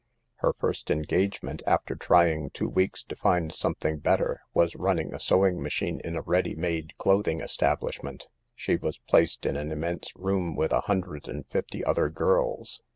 Her 0.37 0.53
first 0.53 0.89
engagement, 0.89 1.61
after 1.67 1.93
trying 1.95 2.49
two 2.49 2.67
weeks 2.67 3.03
to 3.03 3.15
find 3.15 3.53
something 3.53 3.99
better, 3.99 4.41
was 4.51 4.75
running 4.75 5.13
a 5.13 5.19
sewing 5.19 5.61
machine 5.61 6.01
in 6.03 6.15
a 6.15 6.23
ready 6.23 6.55
made 6.55 6.97
clothing 6.97 7.39
establishment. 7.39 8.25
She 8.55 8.77
was 8.77 8.97
placed 8.97 9.45
in 9.45 9.55
an 9.55 9.71
immense 9.71 10.15
room 10.15 10.55
with 10.55 10.71
a 10.73 10.81
hundred 10.81 11.27
and 11.27 11.45
fifty 11.45 11.85
other 11.85 12.09
girls. 12.09 12.81